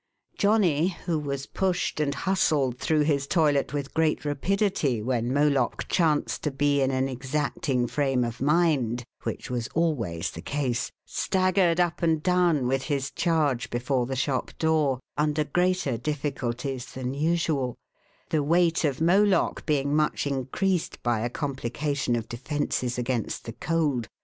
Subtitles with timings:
[0.35, 6.41] Johnny, who was pushed and hustled through his toilet with great rapidity when Moloch chanced
[6.41, 12.01] to be in an exacting frame of mind (which was always the case), staggered up
[12.01, 17.75] and down with his charge before the shop door, under greater difficulties than usual;
[18.31, 23.75] the weight of Moloch being much increased by a complication of defences against the cold,
[23.89, 24.07] YOUNG MOLOCH.